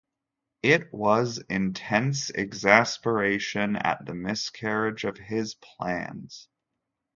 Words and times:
It 0.63 0.91
was 0.91 1.37
intense 1.47 2.31
exasperation 2.31 3.75
at 3.75 4.03
the 4.03 4.15
miscarriage 4.15 5.03
of 5.03 5.19
his 5.19 5.53
plans. 5.53 6.47